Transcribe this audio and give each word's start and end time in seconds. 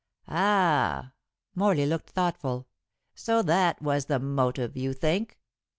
"Ah!" 0.27 1.11
Morley 1.53 1.85
looked 1.85 2.09
thoughtful. 2.09 2.65
"So 3.13 3.43
that 3.43 3.83
was 3.83 4.05
the 4.05 4.17
motive, 4.17 4.75
you 4.75 4.93
think?" 4.93 5.37